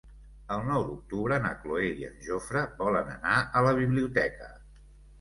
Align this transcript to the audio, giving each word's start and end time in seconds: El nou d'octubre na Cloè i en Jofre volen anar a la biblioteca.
El 0.53 0.63
nou 0.69 0.85
d'octubre 0.87 1.37
na 1.43 1.51
Cloè 1.59 1.91
i 2.01 2.09
en 2.09 2.17
Jofre 2.31 2.65
volen 2.83 3.15
anar 3.19 3.39
a 3.61 3.67
la 3.71 3.79
biblioteca. 3.85 4.55